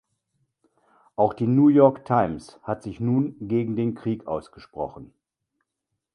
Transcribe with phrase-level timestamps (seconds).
[1.15, 5.13] Auch die New York Times hat sich nun gegen den Krieg ausgesprochen.